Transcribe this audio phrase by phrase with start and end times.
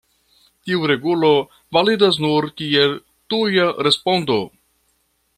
[0.67, 1.29] Tiu regulo
[1.77, 2.95] validas nur kiel
[3.33, 4.39] tuja respondo.